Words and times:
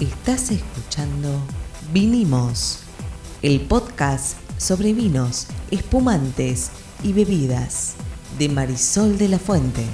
Estás 0.00 0.50
escuchando 0.50 1.40
Vinimos, 1.90 2.80
el 3.40 3.62
podcast 3.62 4.36
sobre 4.58 4.92
vinos, 4.92 5.46
espumantes 5.70 6.70
y 7.02 7.14
bebidas 7.14 7.94
de 8.38 8.50
Marisol 8.50 9.16
de 9.16 9.30
la 9.30 9.38
Fuente. 9.38 9.86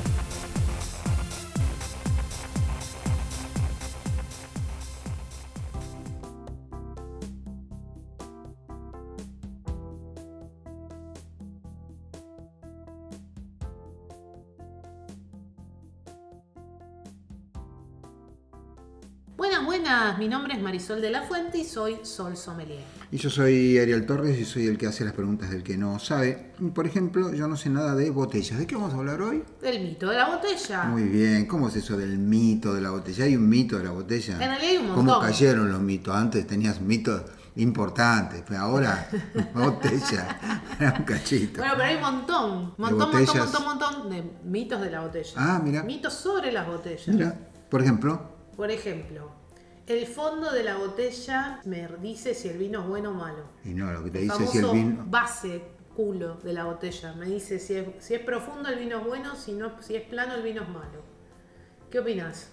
Buenas, 19.36 19.64
buenas, 19.64 20.18
mi 20.18 20.28
nombre 20.28 20.54
es 20.54 20.60
Marisol 20.62 21.00
de 21.00 21.10
la 21.10 21.22
Fuente 21.22 21.58
y 21.58 21.64
soy 21.64 21.96
Sol 22.02 22.36
Sommelier. 22.36 22.84
Y 23.10 23.16
yo 23.16 23.30
soy 23.30 23.78
Ariel 23.78 24.04
Torres 24.06 24.38
y 24.38 24.44
soy 24.44 24.66
el 24.66 24.76
que 24.78 24.86
hace 24.86 25.04
las 25.04 25.14
preguntas 25.14 25.50
del 25.50 25.62
que 25.62 25.76
no 25.76 25.98
sabe. 25.98 26.52
Por 26.74 26.86
ejemplo, 26.86 27.32
yo 27.32 27.48
no 27.48 27.56
sé 27.56 27.70
nada 27.70 27.94
de 27.94 28.10
botellas. 28.10 28.58
¿De 28.58 28.66
qué 28.66 28.74
vamos 28.74 28.92
a 28.92 28.98
hablar 28.98 29.20
hoy? 29.22 29.42
Del 29.60 29.82
mito 29.82 30.10
de 30.10 30.16
la 30.16 30.28
botella. 30.28 30.84
Muy 30.84 31.04
bien, 31.04 31.46
¿cómo 31.46 31.68
es 31.68 31.76
eso 31.76 31.96
del 31.96 32.18
mito 32.18 32.74
de 32.74 32.82
la 32.82 32.90
botella? 32.90 33.24
¿Hay 33.24 33.34
un 33.34 33.48
mito 33.48 33.78
de 33.78 33.84
la 33.84 33.90
botella? 33.90 34.34
En 34.34 34.38
realidad 34.40 34.70
hay 34.70 34.76
un 34.76 34.88
¿Cómo 34.88 35.02
montón. 35.02 35.22
cayeron 35.22 35.72
los 35.72 35.80
mitos? 35.80 36.14
Antes 36.14 36.46
tenías 36.46 36.80
mitos 36.80 37.22
importantes, 37.56 38.44
pero 38.46 38.60
ahora 38.60 39.08
botella, 39.54 40.38
era 40.78 40.94
un 40.98 41.04
cachito. 41.04 41.58
Bueno, 41.58 41.74
pero 41.76 41.88
hay 41.88 41.96
un 41.96 42.02
montón, 42.02 42.74
montón, 42.76 43.12
montón, 43.12 43.38
montón, 43.38 43.64
montón 43.64 44.10
de 44.10 44.30
mitos 44.44 44.80
de 44.80 44.90
la 44.90 45.00
botella. 45.00 45.32
Ah, 45.36 45.60
mira. 45.62 45.82
Mitos 45.82 46.12
sobre 46.12 46.52
las 46.52 46.66
botellas. 46.66 47.08
Mira, 47.08 47.34
por 47.70 47.82
ejemplo, 47.82 48.41
Por 48.56 48.70
ejemplo, 48.70 49.30
el 49.86 50.06
fondo 50.06 50.52
de 50.52 50.62
la 50.62 50.76
botella 50.76 51.60
me 51.64 51.88
dice 52.00 52.34
si 52.34 52.48
el 52.48 52.58
vino 52.58 52.80
es 52.82 52.88
bueno 52.88 53.10
o 53.10 53.14
malo. 53.14 53.44
y 53.64 53.70
no, 53.74 53.92
lo 53.92 54.04
que 54.04 54.10
te 54.10 54.18
El 54.18 54.24
dice 54.24 54.46
si 54.46 54.58
el 54.58 54.66
vino... 54.70 55.04
base 55.06 55.62
culo 55.96 56.36
de 56.36 56.52
la 56.52 56.64
botella. 56.64 57.12
Me 57.14 57.26
dice 57.26 57.58
si 57.58 57.74
es, 57.74 57.86
si 57.98 58.14
es 58.14 58.20
profundo 58.20 58.68
el 58.68 58.78
vino 58.78 58.98
es 58.98 59.06
bueno, 59.06 59.36
si, 59.36 59.52
no, 59.52 59.80
si 59.82 59.96
es 59.96 60.02
plano 60.02 60.34
el 60.34 60.42
vino 60.42 60.62
es 60.62 60.68
malo. 60.68 61.02
¿Qué 61.90 61.98
opinas? 61.98 62.50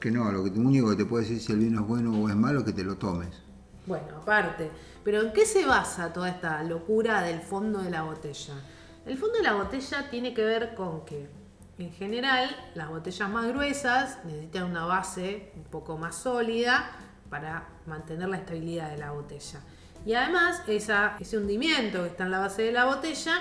Que 0.00 0.10
no, 0.10 0.30
lo 0.32 0.44
que 0.44 0.50
lo 0.50 0.60
único 0.60 0.90
que 0.90 0.96
te 0.96 1.04
puede 1.06 1.24
decir 1.24 1.40
si 1.40 1.52
el 1.52 1.58
vino 1.58 1.80
es 1.82 1.86
bueno 1.86 2.12
o 2.22 2.28
es 2.28 2.36
malo 2.36 2.60
es 2.60 2.64
que 2.64 2.72
te 2.72 2.84
lo 2.84 2.96
tomes. 2.96 3.42
Bueno, 3.86 4.18
aparte, 4.18 4.70
pero 5.02 5.20
¿en 5.20 5.32
qué 5.32 5.44
se 5.44 5.66
basa 5.66 6.12
toda 6.12 6.30
esta 6.30 6.62
locura 6.62 7.20
del 7.22 7.40
fondo 7.40 7.82
de 7.82 7.90
la 7.90 8.02
botella? 8.02 8.54
El 9.04 9.18
fondo 9.18 9.36
de 9.36 9.42
la 9.42 9.54
botella 9.54 10.08
tiene 10.10 10.32
que 10.32 10.42
ver 10.44 10.74
con 10.74 11.04
que, 11.04 11.28
en 11.78 11.92
general, 11.92 12.54
las 12.74 12.88
botellas 12.88 13.28
más 13.28 13.48
gruesas 13.48 14.18
necesitan 14.24 14.64
una 14.64 14.84
base 14.84 15.52
un 15.56 15.64
poco 15.64 15.98
más 15.98 16.16
sólida 16.16 16.90
para 17.30 17.66
mantener 17.86 18.28
la 18.28 18.36
estabilidad 18.36 18.90
de 18.90 18.98
la 18.98 19.10
botella. 19.10 19.60
Y 20.06 20.14
además, 20.14 20.62
ese 20.68 21.38
hundimiento 21.38 22.02
que 22.02 22.08
está 22.08 22.24
en 22.24 22.30
la 22.30 22.38
base 22.38 22.62
de 22.62 22.72
la 22.72 22.84
botella 22.84 23.40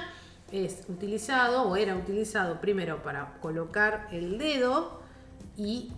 es 0.51 0.85
utilizado 0.87 1.63
o 1.63 1.75
era 1.75 1.95
utilizado 1.95 2.59
primero 2.61 3.03
para 3.03 3.33
colocar 3.41 4.07
el 4.11 4.37
dedo 4.37 5.01
y 5.57 5.91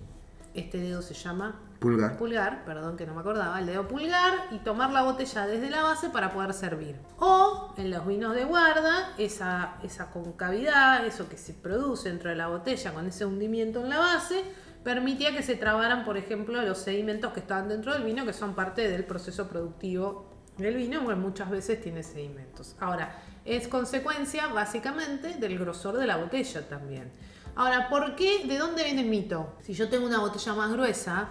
este 0.53 0.77
dedo 0.77 1.01
se 1.01 1.13
llama 1.13 1.59
Pulgar. 1.79 2.17
pulgar, 2.17 2.65
perdón 2.65 2.97
que 2.97 3.05
no 3.05 3.13
me 3.13 3.19
acordaba, 3.19 3.59
el 3.59 3.65
dedo 3.65 3.87
pulgar 3.87 4.47
y 4.51 4.59
tomar 4.59 4.91
la 4.91 5.03
botella 5.03 5.45
desde 5.45 5.69
la 5.69 5.83
base 5.83 6.09
para 6.09 6.31
poder 6.31 6.53
servir. 6.53 6.95
O 7.19 7.73
en 7.77 7.91
los 7.91 8.07
vinos 8.07 8.33
de 8.33 8.45
guarda, 8.45 9.13
esa, 9.17 9.75
esa 9.83 10.09
concavidad, 10.09 11.05
eso 11.05 11.27
que 11.29 11.37
se 11.37 11.53
produce 11.53 12.09
dentro 12.09 12.29
de 12.29 12.37
la 12.37 12.47
botella 12.47 12.93
con 12.93 13.05
ese 13.07 13.25
hundimiento 13.25 13.81
en 13.81 13.89
la 13.89 13.99
base, 13.99 14.43
permitía 14.83 15.35
que 15.35 15.43
se 15.43 15.55
trabaran, 15.55 16.05
por 16.05 16.15
ejemplo, 16.15 16.61
los 16.61 16.77
sedimentos 16.77 17.33
que 17.33 17.39
estaban 17.39 17.67
dentro 17.67 17.93
del 17.93 18.03
vino, 18.03 18.25
que 18.25 18.33
son 18.33 18.53
parte 18.53 18.87
del 18.87 19.03
proceso 19.03 19.47
productivo 19.47 20.29
del 20.57 20.75
vino, 20.75 21.01
porque 21.03 21.19
muchas 21.19 21.49
veces 21.49 21.81
tiene 21.81 22.03
sedimentos. 22.03 22.75
Ahora, 22.79 23.19
es 23.43 23.67
consecuencia 23.67 24.47
básicamente 24.47 25.33
del 25.35 25.59
grosor 25.59 25.97
de 25.97 26.07
la 26.07 26.17
botella 26.17 26.67
también. 26.67 27.11
Ahora, 27.55 27.89
¿por 27.89 28.15
qué? 28.15 28.45
¿De 28.45 28.57
dónde 28.57 28.83
viene 28.83 29.01
el 29.01 29.07
mito? 29.07 29.55
Si 29.61 29.73
yo 29.73 29.89
tengo 29.89 30.05
una 30.05 30.19
botella 30.19 30.53
más 30.53 30.71
gruesa, 30.71 31.29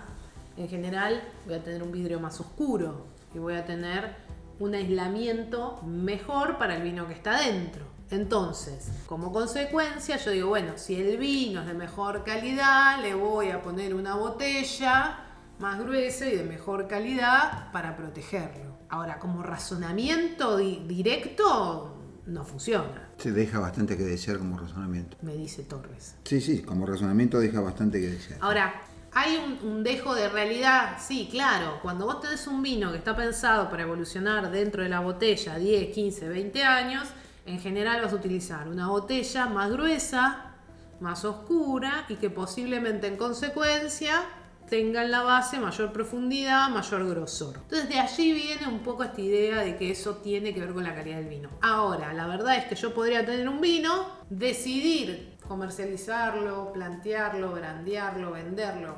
en 0.56 0.68
general 0.68 1.22
voy 1.46 1.54
a 1.54 1.62
tener 1.64 1.82
un 1.82 1.92
vidrio 1.92 2.20
más 2.20 2.40
oscuro 2.40 3.06
y 3.34 3.38
voy 3.38 3.54
a 3.54 3.64
tener 3.64 4.14
un 4.60 4.74
aislamiento 4.74 5.80
mejor 5.84 6.58
para 6.58 6.76
el 6.76 6.82
vino 6.82 7.06
que 7.08 7.14
está 7.14 7.40
dentro. 7.40 7.84
Entonces, 8.10 8.88
como 9.06 9.32
consecuencia, 9.32 10.16
yo 10.18 10.30
digo, 10.30 10.48
bueno, 10.50 10.72
si 10.76 10.94
el 10.94 11.16
vino 11.16 11.62
es 11.62 11.66
de 11.66 11.74
mejor 11.74 12.22
calidad, 12.22 13.00
le 13.02 13.14
voy 13.14 13.50
a 13.50 13.62
poner 13.62 13.94
una 13.94 14.14
botella 14.14 15.18
más 15.58 15.80
gruesa 15.80 16.26
y 16.28 16.36
de 16.36 16.44
mejor 16.44 16.86
calidad 16.86 17.72
para 17.72 17.96
protegerlo. 17.96 18.78
Ahora, 18.88 19.18
como 19.18 19.42
razonamiento 19.42 20.56
di- 20.58 20.84
directo, 20.86 21.96
no 22.26 22.44
funciona, 22.44 23.08
Se 23.18 23.32
deja 23.32 23.58
bastante 23.58 23.96
que 23.96 24.04
desear 24.04 24.38
como 24.38 24.56
razonamiento. 24.58 25.16
me 25.22 25.34
dice 25.34 25.62
Torres. 25.64 26.14
Sí, 26.24 26.40
sí, 26.40 26.62
como 26.62 26.86
razonamiento 26.86 27.38
deja 27.40 27.60
bastante 27.60 28.00
que 28.00 28.08
desear. 28.08 28.38
Ahora, 28.42 28.74
hay 29.14 29.36
un, 29.62 29.84
dejo 29.84 30.14
de 30.14 30.28
realidad, 30.28 30.98
sí, 31.00 31.28
claro. 31.30 31.78
Cuando 31.82 32.06
vos 32.06 32.20
tenés 32.20 32.46
un 32.46 32.62
vino 32.62 32.90
que 32.90 32.98
está 32.98 33.14
pensado 33.14 33.70
para 33.70 33.84
evolucionar 33.84 34.50
dentro 34.50 34.82
de 34.82 34.88
la 34.88 35.00
botella 35.00 35.56
10, 35.56 35.94
15, 35.94 36.28
20 36.28 36.64
años, 36.64 37.08
en 37.46 37.60
general 37.60 38.02
vas 38.02 38.12
a 38.12 38.16
utilizar 38.16 38.68
una 38.68 38.88
botella 38.88 39.46
más 39.46 39.70
gruesa, 39.70 40.54
más 41.00 41.24
oscura 41.24 42.06
y 42.08 42.16
que 42.16 42.30
posiblemente 42.30 43.06
en 43.06 43.16
consecuencia 43.16 44.22
tenga 44.68 45.04
en 45.04 45.10
la 45.10 45.22
base 45.22 45.60
mayor 45.60 45.92
profundidad, 45.92 46.68
mayor 46.70 47.06
grosor. 47.08 47.58
Entonces 47.58 47.88
de 47.88 47.98
allí 47.98 48.32
viene 48.32 48.66
un 48.66 48.80
poco 48.80 49.04
esta 49.04 49.20
idea 49.20 49.60
de 49.60 49.76
que 49.76 49.90
eso 49.90 50.16
tiene 50.16 50.54
que 50.54 50.60
ver 50.60 50.72
con 50.72 50.82
la 50.82 50.94
calidad 50.94 51.18
del 51.18 51.28
vino. 51.28 51.50
Ahora, 51.60 52.12
la 52.12 52.26
verdad 52.26 52.56
es 52.56 52.64
que 52.64 52.74
yo 52.74 52.94
podría 52.94 53.24
tener 53.24 53.48
un 53.48 53.60
vino, 53.60 54.08
decidir 54.30 55.33
comercializarlo, 55.48 56.72
plantearlo, 56.72 57.52
brandearlo, 57.52 58.32
venderlo 58.32 58.94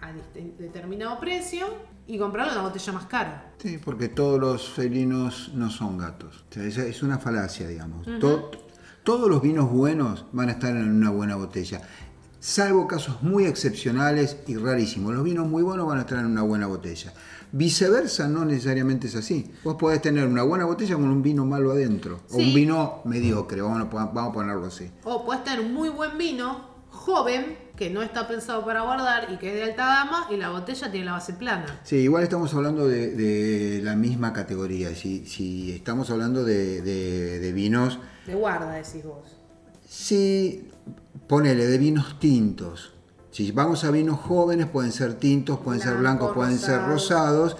a 0.00 0.12
determinado 0.58 1.18
precio 1.18 1.66
y 2.06 2.18
comprarlo 2.18 2.52
en 2.52 2.58
una 2.58 2.68
botella 2.68 2.92
más 2.92 3.06
cara. 3.06 3.52
Sí, 3.58 3.78
porque 3.84 4.08
todos 4.08 4.38
los 4.40 4.68
felinos 4.68 5.50
no 5.54 5.70
son 5.70 5.98
gatos. 5.98 6.44
O 6.50 6.70
sea, 6.70 6.84
es 6.84 7.02
una 7.02 7.18
falacia, 7.18 7.66
digamos. 7.68 8.06
To- 8.20 8.50
todos 9.02 9.28
los 9.28 9.40
vinos 9.42 9.70
buenos 9.70 10.26
van 10.32 10.48
a 10.50 10.52
estar 10.52 10.70
en 10.76 10.88
una 10.90 11.10
buena 11.10 11.34
botella. 11.36 11.80
Salvo 12.40 12.86
casos 12.86 13.22
muy 13.22 13.46
excepcionales 13.46 14.36
y 14.46 14.56
rarísimos. 14.56 15.12
Los 15.14 15.24
vinos 15.24 15.48
muy 15.48 15.62
buenos 15.62 15.86
van 15.88 15.98
a 15.98 16.02
estar 16.02 16.18
en 16.18 16.26
una 16.26 16.42
buena 16.42 16.66
botella. 16.66 17.12
Viceversa, 17.52 18.28
no 18.28 18.44
necesariamente 18.44 19.06
es 19.06 19.14
así. 19.16 19.50
Vos 19.64 19.76
podés 19.76 20.02
tener 20.02 20.26
una 20.26 20.42
buena 20.42 20.64
botella 20.64 20.94
con 20.96 21.04
un 21.08 21.22
vino 21.22 21.44
malo 21.46 21.72
adentro. 21.72 22.20
O 22.30 22.36
un 22.36 22.52
vino 22.54 23.00
mediocre, 23.04 23.60
vamos 23.62 23.80
a, 23.80 23.90
pon- 23.90 24.10
vamos 24.12 24.30
a 24.30 24.34
ponerlo 24.34 24.66
así. 24.66 24.90
O 25.04 25.24
puedes 25.24 25.44
tener 25.44 25.60
un 25.60 25.72
muy 25.72 25.88
buen 25.88 26.18
vino, 26.18 26.68
joven, 26.90 27.56
que 27.76 27.90
no 27.90 28.02
está 28.02 28.26
pensado 28.26 28.64
para 28.64 28.82
guardar 28.82 29.28
y 29.32 29.36
que 29.38 29.48
es 29.50 29.54
de 29.54 29.62
alta 29.62 29.86
gama 29.86 30.26
y 30.30 30.36
la 30.36 30.50
botella 30.50 30.90
tiene 30.90 31.06
la 31.06 31.12
base 31.12 31.32
plana. 31.34 31.80
Sí, 31.84 31.96
igual 31.96 32.22
estamos 32.24 32.52
hablando 32.54 32.86
de, 32.88 33.12
de 33.14 33.80
la 33.82 33.94
misma 33.94 34.32
categoría. 34.32 34.94
Si, 34.94 35.24
si 35.26 35.72
estamos 35.72 36.10
hablando 36.10 36.44
de, 36.44 36.82
de- 36.82 37.38
de 37.38 37.52
vinos 37.52 37.98
De 38.26 38.34
guarda, 38.34 38.72
decís 38.72 39.04
vos. 39.04 39.36
Sí, 39.88 40.68
ponele 41.28 41.66
de 41.66 41.78
vinos 41.78 42.18
tintos. 42.18 42.92
Si 43.38 43.52
vamos 43.52 43.84
a 43.84 43.92
vinos 43.92 44.18
jóvenes, 44.18 44.66
pueden 44.66 44.90
ser 44.90 45.14
tintos, 45.14 45.60
pueden 45.60 45.80
ser 45.80 45.96
Blanco, 45.96 46.24
blancos, 46.24 46.34
pueden 46.34 46.58
ser 46.58 46.82
rosados, 46.82 47.56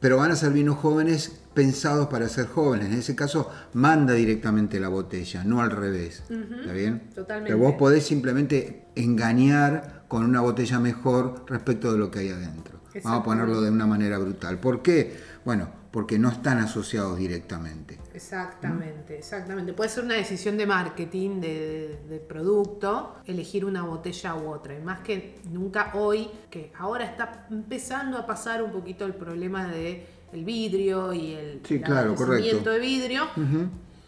pero 0.00 0.16
van 0.16 0.30
a 0.30 0.36
ser 0.36 0.54
vinos 0.54 0.78
jóvenes 0.78 1.42
pensados 1.52 2.06
para 2.06 2.30
ser 2.30 2.46
jóvenes. 2.46 2.86
En 2.86 2.94
ese 2.94 3.14
caso, 3.14 3.50
manda 3.74 4.14
directamente 4.14 4.80
la 4.80 4.88
botella, 4.88 5.44
no 5.44 5.60
al 5.60 5.70
revés. 5.70 6.22
¿Está 6.30 6.72
bien? 6.72 7.10
totalmente. 7.14 7.52
Pero 7.52 7.58
vos 7.58 7.74
podés 7.78 8.06
simplemente 8.06 8.86
engañar 8.94 10.04
con 10.08 10.24
una 10.24 10.40
botella 10.40 10.78
mejor 10.78 11.44
respecto 11.46 11.92
de 11.92 11.98
lo 11.98 12.10
que 12.10 12.20
hay 12.20 12.30
adentro. 12.30 12.80
Vamos 13.04 13.20
a 13.20 13.22
ponerlo 13.22 13.60
de 13.60 13.70
una 13.70 13.84
manera 13.84 14.16
brutal. 14.16 14.56
¿Por 14.56 14.80
qué? 14.80 15.14
Bueno, 15.44 15.68
porque 15.90 16.18
no 16.18 16.28
están 16.28 16.58
asociados 16.58 17.18
directamente. 17.18 17.98
Exactamente, 18.12 19.18
exactamente. 19.18 19.72
Puede 19.72 19.88
ser 19.88 20.04
una 20.04 20.14
decisión 20.14 20.56
de 20.58 20.66
marketing, 20.66 21.40
de, 21.40 22.22
producto, 22.28 23.16
elegir 23.26 23.64
una 23.64 23.82
botella 23.82 24.34
u 24.34 24.50
otra. 24.50 24.76
Y 24.76 24.82
más 24.82 25.00
que 25.00 25.40
nunca 25.50 25.92
hoy, 25.94 26.28
que 26.50 26.72
ahora 26.78 27.04
está 27.04 27.46
empezando 27.50 28.18
a 28.18 28.26
pasar 28.26 28.62
un 28.62 28.70
poquito 28.70 29.06
el 29.06 29.14
problema 29.14 29.66
de 29.66 30.06
el 30.32 30.44
vidrio 30.44 31.12
y 31.14 31.32
el 31.32 31.60
Sí, 31.64 31.80
claro, 31.80 32.14
correcto. 32.14 32.70
de 32.70 32.78
vidrio. 32.78 33.28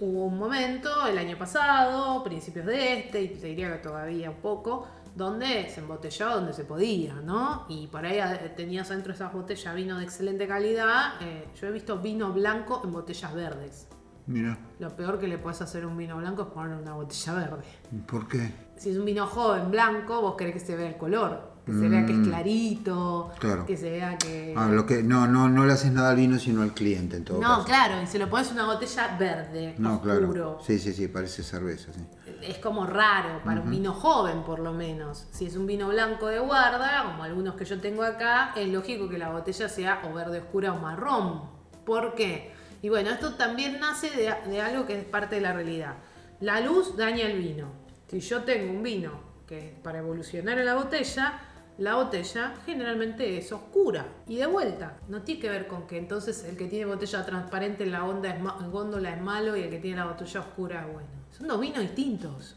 Hubo 0.00 0.24
un 0.26 0.38
momento, 0.38 1.06
el 1.06 1.18
año 1.18 1.36
pasado, 1.36 2.24
principios 2.24 2.64
de 2.66 2.98
este, 2.98 3.22
y 3.22 3.28
te 3.28 3.48
diría 3.48 3.70
que 3.72 3.78
todavía 3.78 4.30
un 4.30 4.36
poco, 4.36 4.86
donde 5.14 5.68
se 5.68 5.80
embotellaba 5.80 6.36
donde 6.36 6.52
se 6.52 6.64
podía, 6.64 7.14
¿no? 7.14 7.66
Y 7.68 7.86
por 7.88 8.04
ahí 8.04 8.18
eh, 8.18 8.52
tenías 8.56 8.88
dentro 8.88 9.12
de 9.12 9.16
esas 9.16 9.32
botellas 9.32 9.74
vino 9.74 9.98
de 9.98 10.04
excelente 10.04 10.46
calidad. 10.46 11.14
Eh, 11.20 11.48
yo 11.60 11.66
he 11.66 11.72
visto 11.72 11.98
vino 11.98 12.32
blanco 12.32 12.80
en 12.84 12.92
botellas 12.92 13.34
verdes. 13.34 13.88
Mira, 14.26 14.56
Lo 14.78 14.94
peor 14.94 15.18
que 15.18 15.26
le 15.26 15.38
puedes 15.38 15.60
hacer 15.60 15.82
a 15.82 15.88
un 15.88 15.96
vino 15.96 16.16
blanco 16.16 16.42
es 16.42 16.48
poner 16.48 16.76
una 16.76 16.94
botella 16.94 17.34
verde. 17.34 17.64
¿por 18.06 18.28
qué? 18.28 18.52
Si 18.76 18.90
es 18.90 18.96
un 18.96 19.04
vino 19.04 19.26
joven 19.26 19.70
blanco, 19.70 20.20
vos 20.20 20.36
querés 20.36 20.54
que 20.54 20.60
se 20.60 20.76
vea 20.76 20.88
el 20.88 20.96
color. 20.96 21.49
Que 21.66 21.72
se 21.72 21.88
vea 21.88 22.06
que 22.06 22.12
es 22.12 22.18
clarito, 22.26 23.30
Claro. 23.38 23.66
que 23.66 23.76
se 23.76 23.90
vea 23.90 24.16
que... 24.18 24.54
Ah, 24.56 24.68
lo 24.68 24.86
que, 24.86 25.02
no, 25.02 25.26
no, 25.28 25.48
no 25.48 25.66
le 25.66 25.72
haces 25.72 25.92
nada 25.92 26.10
al 26.10 26.16
vino, 26.16 26.38
sino 26.38 26.62
al 26.62 26.72
cliente 26.72 27.16
en 27.16 27.24
todo 27.24 27.40
no, 27.40 27.48
caso. 27.48 27.64
claro, 27.64 28.02
y 28.02 28.06
se 28.06 28.18
lo 28.18 28.28
pones 28.28 28.50
una 28.50 28.64
botella 28.66 29.16
verde, 29.18 29.74
No, 29.78 29.94
oscuro. 29.94 30.18
claro. 30.20 30.58
Sí, 30.66 30.78
sí, 30.78 30.92
sí, 30.92 31.08
parece 31.08 31.42
cerveza, 31.42 31.92
sí. 31.92 32.00
Es 32.42 32.58
como 32.58 32.86
raro 32.86 33.42
para 33.44 33.60
un 33.60 33.70
vino 33.70 33.92
joven, 33.92 34.42
por 34.42 34.60
lo 34.60 34.72
menos. 34.72 35.26
Si 35.30 35.44
es 35.46 35.56
un 35.56 35.66
vino 35.66 35.88
blanco 35.88 36.26
de 36.28 36.38
guarda, 36.38 37.04
como 37.04 37.22
algunos 37.22 37.54
que 37.54 37.64
yo 37.66 37.78
tengo 37.80 38.02
acá, 38.02 38.52
es 38.56 38.66
lógico 38.68 39.08
que 39.08 39.18
la 39.18 39.28
botella 39.30 39.68
sea 39.68 40.00
o 40.10 40.14
verde 40.14 40.38
oscura 40.40 40.72
o 40.72 40.78
marrón. 40.80 41.42
¿Por 41.84 42.14
qué? 42.14 42.52
Y 42.82 42.88
bueno, 42.88 43.10
esto 43.10 43.34
también 43.34 43.78
nace 43.78 44.08
de, 44.10 44.34
de 44.50 44.60
algo 44.62 44.86
que 44.86 44.98
es 44.98 45.04
parte 45.04 45.34
de 45.34 45.42
la 45.42 45.52
realidad. 45.52 45.96
La 46.40 46.60
luz 46.60 46.96
daña 46.96 47.26
el 47.26 47.38
vino. 47.38 47.66
Si 48.08 48.20
yo 48.20 48.42
tengo 48.44 48.72
un 48.72 48.82
vino 48.82 49.12
que 49.46 49.78
para 49.82 49.98
evolucionar 49.98 50.58
en 50.58 50.64
la 50.64 50.74
botella, 50.76 51.38
la 51.80 51.94
botella 51.94 52.54
generalmente 52.66 53.38
es 53.38 53.50
oscura. 53.52 54.06
Y 54.28 54.36
de 54.36 54.46
vuelta, 54.46 54.98
no 55.08 55.22
tiene 55.22 55.40
que 55.40 55.48
ver 55.48 55.66
con 55.66 55.86
que 55.86 55.96
entonces 55.96 56.44
el 56.44 56.56
que 56.56 56.66
tiene 56.66 56.84
botella 56.84 57.24
transparente 57.24 57.84
en 57.84 57.92
la 57.92 58.04
onda 58.04 58.28
es 58.28 58.70
góndola 58.70 59.14
es 59.14 59.20
malo 59.22 59.56
y 59.56 59.62
el 59.62 59.70
que 59.70 59.78
tiene 59.78 59.96
la 59.96 60.04
botella 60.04 60.40
oscura 60.40 60.82
es 60.82 60.92
bueno. 60.92 61.08
Son 61.30 61.48
dos 61.48 61.58
vinos 61.58 61.80
distintos. 61.80 62.56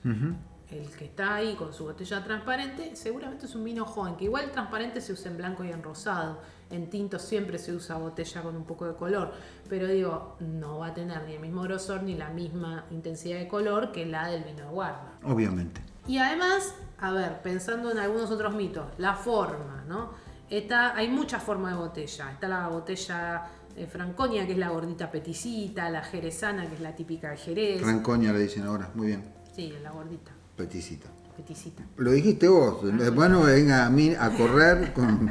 El 0.69 0.89
que 0.89 1.05
está 1.05 1.35
ahí 1.35 1.55
con 1.55 1.71
su 1.71 1.85
botella 1.85 2.21
transparente 2.21 2.95
seguramente 2.95 3.45
es 3.45 3.55
un 3.55 3.63
vino 3.63 3.85
joven, 3.85 4.17
que 4.17 4.25
igual 4.25 4.51
transparente 4.51 4.99
se 4.99 5.13
usa 5.13 5.31
en 5.31 5.37
blanco 5.37 5.63
y 5.63 5.71
en 5.71 5.81
rosado. 5.81 6.41
En 6.69 6.89
tinto 6.89 7.17
siempre 7.17 7.59
se 7.59 7.71
usa 7.71 7.95
botella 7.97 8.41
con 8.41 8.57
un 8.57 8.65
poco 8.65 8.85
de 8.87 8.95
color, 8.95 9.31
pero 9.69 9.87
digo, 9.87 10.35
no 10.41 10.79
va 10.79 10.87
a 10.87 10.93
tener 10.93 11.23
ni 11.23 11.35
el 11.35 11.39
mismo 11.39 11.61
grosor 11.61 12.03
ni 12.03 12.15
la 12.15 12.29
misma 12.29 12.85
intensidad 12.91 13.37
de 13.37 13.47
color 13.47 13.93
que 13.93 14.05
la 14.05 14.27
del 14.27 14.43
vino 14.43 14.65
de 14.65 14.69
guarda. 14.69 15.13
Obviamente. 15.23 15.81
Y 16.07 16.17
además, 16.17 16.75
a 17.03 17.11
ver, 17.11 17.41
pensando 17.41 17.91
en 17.91 17.97
algunos 17.99 18.31
otros 18.31 18.55
mitos, 18.55 18.85
la 18.97 19.13
forma, 19.13 19.83
¿no? 19.87 20.11
Está, 20.49 20.95
hay 20.95 21.09
muchas 21.09 21.43
formas 21.43 21.73
de 21.73 21.77
botella. 21.79 22.31
Está 22.31 22.47
la 22.47 22.67
botella 22.69 23.45
eh, 23.75 23.87
franconia, 23.87 24.45
que 24.45 24.53
es 24.53 24.57
la 24.57 24.69
gordita 24.69 25.11
peticita, 25.11 25.89
la 25.89 26.01
jerezana, 26.01 26.65
que 26.67 26.75
es 26.75 26.79
la 26.79 26.95
típica 26.95 27.31
de 27.31 27.37
Jerez. 27.37 27.81
Franconia 27.81 28.31
le 28.31 28.39
dicen 28.39 28.63
ahora, 28.63 28.89
muy 28.95 29.07
bien. 29.07 29.23
Sí, 29.53 29.73
la 29.83 29.91
gordita, 29.91 30.31
Peticita. 30.55 31.09
peticita. 31.35 31.83
Lo 31.97 32.11
dijiste 32.11 32.47
vos, 32.47 32.79
después 32.97 33.29
no 33.29 33.41
venga 33.43 33.85
a 33.85 33.89
mí 33.89 34.13
a 34.17 34.29
correr 34.29 34.93
con. 34.93 35.29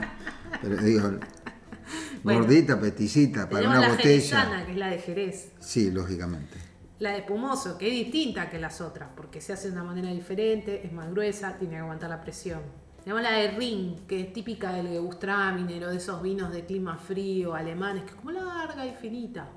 Pero 0.61 0.77
digo, 0.77 1.11
Bueno, 2.23 2.41
gordita, 2.41 2.79
peticita, 2.79 3.49
para 3.49 3.67
una 3.69 3.81
la 3.81 3.89
botella. 3.91 4.03
jerezana, 4.03 4.67
que 4.67 4.73
es 4.73 4.79
la 4.79 4.89
de 4.89 4.99
Jerez. 4.99 5.53
Sí, 5.61 5.91
lógicamente. 5.91 6.59
La 7.03 7.11
de 7.11 7.19
espumoso, 7.19 7.77
que 7.79 7.89
es 7.89 7.93
distinta 7.95 8.49
que 8.49 8.61
las 8.61 8.81
otras, 8.81 9.09
porque 9.17 9.41
se 9.41 9.53
hace 9.53 9.67
de 9.67 9.73
una 9.73 9.83
manera 9.83 10.09
diferente, 10.11 10.87
es 10.87 10.93
más 10.93 11.11
gruesa, 11.11 11.59
tiene 11.59 11.75
que 11.75 11.81
aguantar 11.81 12.09
la 12.09 12.21
presión. 12.21 12.61
Tenemos 13.03 13.25
la 13.25 13.33
de 13.33 13.49
Ring, 13.49 14.07
que 14.07 14.21
es 14.21 14.33
típica 14.33 14.73
del 14.73 14.87
Gewürztraminer 14.87 15.83
o 15.83 15.91
de 15.91 15.97
esos 15.97 16.23
vinos 16.23 16.53
de 16.53 16.65
clima 16.65 16.97
frío 16.97 17.57
alemanes, 17.57 18.05
que 18.05 18.11
es 18.11 18.15
como 18.15 18.31
larga 18.31 18.87
y 18.87 18.93
finita. 18.93 19.49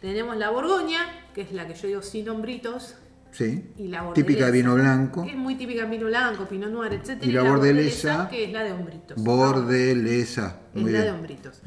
Tenemos 0.00 0.34
la 0.38 0.48
Borgoña, 0.48 1.00
que 1.34 1.42
es 1.42 1.52
la 1.52 1.68
que 1.68 1.74
yo 1.74 1.88
digo 1.88 2.00
sin 2.00 2.26
hombritos, 2.30 2.94
Sí. 3.32 3.72
y 3.78 3.88
la 3.88 4.12
Típica 4.12 4.46
de 4.46 4.52
vino 4.52 4.74
blanco. 4.74 5.24
Que 5.24 5.30
es 5.30 5.36
muy 5.36 5.54
típica 5.56 5.84
de 5.84 5.90
vino 5.90 6.06
blanco, 6.06 6.46
pinot 6.46 6.70
noir, 6.70 6.92
etc. 6.92 7.22
Y 7.22 7.32
la 7.32 7.42
bordelesa, 7.42 8.28
que 8.28 8.44
es 8.44 8.52
la 8.52 8.62
de 8.62 8.72
hombritos. 8.72 9.22
Bordelesa. 9.22 10.60
Es 10.74 10.82
Muy 10.82 10.92
la 10.92 11.00
de 11.02 11.10
hombritos. 11.10 11.62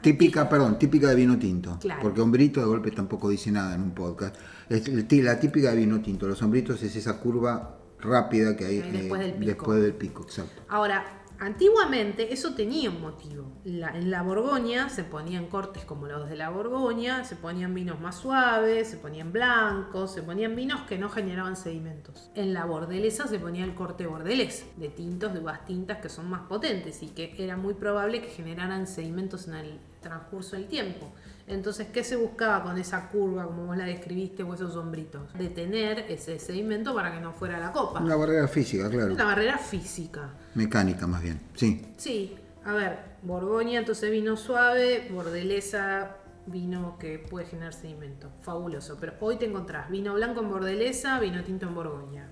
Típica, 0.00 0.48
perdón, 0.48 0.78
típica 0.78 1.08
de 1.08 1.14
vino 1.14 1.38
tinto. 1.38 1.78
Claro. 1.78 2.00
Porque 2.02 2.20
hombrito 2.20 2.60
de 2.60 2.66
golpe 2.66 2.90
tampoco 2.90 3.28
dice 3.28 3.50
nada 3.52 3.74
en 3.74 3.82
un 3.82 3.90
podcast. 3.92 4.34
Es 4.68 4.88
la 4.88 5.38
típica 5.38 5.70
de 5.70 5.76
vino 5.76 6.00
tinto. 6.00 6.26
Los 6.26 6.42
hombritos 6.42 6.82
es 6.82 6.96
esa 6.96 7.20
curva 7.20 7.76
rápida 8.00 8.56
que 8.56 8.64
hay 8.64 8.80
Que 8.80 8.84
hay 8.86 8.92
después 8.92 9.20
eh, 9.20 9.24
del 9.24 9.34
pico. 9.34 9.46
después 9.46 9.82
del 9.82 9.94
pico, 9.94 10.22
exacto. 10.22 10.62
Ahora, 10.68 11.19
antiguamente 11.40 12.32
eso 12.32 12.54
tenía 12.54 12.90
un 12.90 13.00
motivo. 13.00 13.50
En 13.64 14.10
la 14.10 14.22
Borgoña 14.22 14.88
se 14.88 15.04
ponían 15.04 15.46
cortes 15.46 15.84
como 15.84 16.06
los 16.06 16.28
de 16.28 16.36
la 16.36 16.50
Borgoña, 16.50 17.24
se 17.24 17.34
ponían 17.34 17.74
vinos 17.74 17.98
más 18.00 18.16
suaves, 18.16 18.88
se 18.88 18.98
ponían 18.98 19.32
blancos, 19.32 20.12
se 20.12 20.22
ponían 20.22 20.54
vinos 20.54 20.82
que 20.82 20.98
no 20.98 21.08
generaban 21.08 21.56
sedimentos. 21.56 22.30
En 22.34 22.54
la 22.54 22.66
bordelesa 22.66 23.26
se 23.26 23.38
ponía 23.38 23.64
el 23.64 23.74
corte 23.74 24.06
bordelés, 24.06 24.66
de 24.76 24.88
tintos 24.88 25.32
de 25.32 25.40
uvas 25.40 25.64
tintas 25.64 25.98
que 25.98 26.08
son 26.08 26.28
más 26.28 26.42
potentes 26.42 27.02
y 27.02 27.08
que 27.08 27.34
era 27.38 27.56
muy 27.56 27.74
probable 27.74 28.20
que 28.20 28.28
generaran 28.28 28.86
sedimentos 28.86 29.48
en 29.48 29.54
el 29.54 29.80
transcurso 30.00 30.56
del 30.56 30.68
tiempo. 30.68 31.10
Entonces, 31.50 31.88
¿qué 31.92 32.04
se 32.04 32.16
buscaba 32.16 32.62
con 32.62 32.78
esa 32.78 33.08
curva, 33.08 33.44
como 33.44 33.66
vos 33.66 33.76
la 33.76 33.84
describiste, 33.84 34.42
o 34.42 34.54
esos 34.54 34.72
sombritos? 34.72 35.32
Detener 35.34 36.06
ese 36.08 36.38
sedimento 36.38 36.94
para 36.94 37.12
que 37.12 37.20
no 37.20 37.32
fuera 37.32 37.58
la 37.58 37.72
copa. 37.72 38.00
Una 38.00 38.16
barrera 38.16 38.48
física, 38.48 38.88
claro. 38.88 39.12
Una 39.12 39.24
barrera 39.24 39.58
física. 39.58 40.30
Mecánica 40.54 41.06
más 41.06 41.22
bien. 41.22 41.40
Sí. 41.54 41.86
Sí, 41.96 42.36
a 42.64 42.72
ver, 42.74 42.98
Borgoña, 43.22 43.80
entonces 43.80 44.10
vino 44.10 44.36
suave, 44.36 45.08
Bordelesa, 45.10 46.16
vino 46.46 46.96
que 46.98 47.18
puede 47.18 47.46
generar 47.46 47.74
sedimento. 47.74 48.30
Fabuloso. 48.40 48.96
Pero 49.00 49.14
hoy 49.20 49.36
te 49.36 49.46
encontrás 49.46 49.90
vino 49.90 50.14
blanco 50.14 50.40
en 50.40 50.50
Bordelesa, 50.50 51.18
vino 51.20 51.42
tinto 51.42 51.66
en 51.66 51.74
Borgoña. 51.74 52.28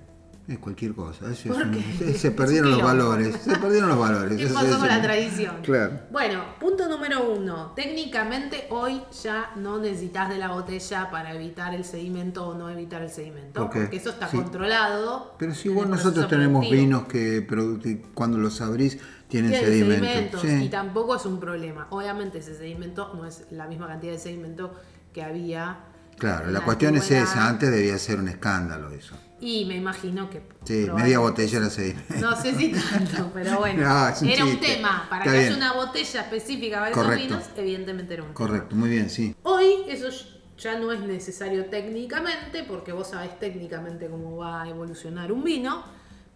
Es 0.49 0.59
cualquier 0.61 0.95
cosa. 0.95 1.31
Eso 1.31 1.51
¿Por 1.53 1.61
es 1.61 1.67
un- 1.67 1.73
qué? 1.99 2.15
se, 2.15 2.31
perdieron 2.31 2.71
los 2.71 2.83
valores. 2.83 3.37
Se 3.37 3.55
perdieron 3.59 3.91
los 3.91 3.99
valores. 3.99 4.35
¿Qué 4.39 4.45
Eso- 4.45 4.55
pasó 4.55 4.67
eso- 4.69 4.79
con 4.79 4.89
la 4.89 5.03
tradición? 5.03 5.57
Claro. 5.63 6.01
Bueno, 6.11 6.43
punto 6.59 6.89
número 6.89 7.31
uno. 7.31 7.73
Técnicamente 7.77 8.67
hoy 8.71 9.03
ya 9.23 9.51
no 9.57 9.79
necesitas 9.79 10.31
de 10.31 10.39
la 10.39 10.49
botella 10.49 11.11
para 11.11 11.35
evitar 11.35 11.75
el 11.75 11.85
sedimento 11.85 12.49
o 12.49 12.55
no 12.55 12.71
evitar 12.71 13.03
el 13.03 13.11
sedimento. 13.11 13.69
Porque 13.71 13.95
eso 13.95 14.09
está 14.09 14.29
Sí. 14.31 14.39
controlado. 14.39 15.35
Pero 15.39 15.55
si 15.55 15.69
igual 15.69 15.91
nosotros 15.91 16.27
tenemos 16.29 16.61
productivo. 16.67 16.83
vinos 16.83 17.03
que 17.09 18.03
cuando 18.15 18.39
los 18.39 18.59
abrís 18.63 18.99
tienen 19.29 19.51
Tiene 19.51 19.67
sedimento. 19.67 20.07
sedimentos 20.07 20.41
Sí. 20.41 20.65
y 20.65 20.69
tampoco 20.71 21.15
es 21.17 21.27
un 21.27 21.39
problema. 21.41 21.89
Obviamente 21.91 22.39
ese 22.39 22.57
sedimento 22.57 23.13
no 23.15 23.27
es 23.27 23.45
la 23.51 23.67
misma 23.67 23.87
cantidad 23.87 24.13
de 24.13 24.19
sedimento 24.19 24.75
que 25.13 25.23
había. 25.23 25.81
Claro, 26.17 26.47
en 26.49 26.55
la 26.55 26.63
cuestión 26.63 26.97
es 26.97 27.11
esa. 27.11 27.47
Antes 27.49 27.71
debía 27.71 27.99
ser 27.99 28.19
un 28.19 28.29
escándalo 28.29 28.91
eso. 28.93 29.15
Y 29.41 29.65
me 29.67 29.77
imagino 29.77 30.29
que. 30.29 30.43
Sí, 30.65 30.89
media 30.95 31.21
botella 31.21 31.59
era 31.59 31.71
sedimento. 31.71 32.15
No 32.17 32.35
sé 32.35 32.55
si 32.55 32.73
tanto, 32.73 33.31
pero 33.33 33.59
bueno. 33.61 33.83
No, 33.87 34.09
es 34.09 34.23
un 34.23 34.29
era 34.29 34.45
un 34.45 34.59
tema. 34.61 35.07
Para 35.09 35.25
Está 35.25 35.33
que 35.33 35.39
bien. 35.39 35.53
haya 35.53 35.57
una 35.57 35.73
botella 35.75 36.21
específica 36.23 36.79
para 36.79 36.91
esos 36.91 37.03
Correcto. 37.03 37.25
vinos, 37.27 37.45
evidentemente 37.57 38.15
era 38.15 38.23
un 38.25 38.29
tema. 38.31 38.35
Correcto, 38.47 38.75
muy 38.77 38.91
bien, 38.91 39.09
sí. 39.11 39.35
Hoy 39.45 39.85
eso 39.87 40.09
ya 40.59 40.79
no 40.79 40.91
es 40.91 41.01
necesario 41.01 41.67
técnicamente, 41.67 42.65
porque 42.65 42.93
vos 42.93 43.09
sabés 43.11 43.39
técnicamente 43.39 44.09
cómo 44.09 44.37
va 44.39 44.63
a 44.63 44.69
evolucionar 44.69 45.31
un 45.31 45.45
vino, 45.45 45.85